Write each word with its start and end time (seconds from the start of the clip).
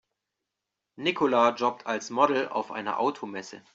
Nicola 0.97 1.53
jobbt 1.53 1.85
als 1.85 2.09
Model 2.09 2.47
auf 2.49 2.71
einer 2.71 2.99
Automesse. 2.99 3.63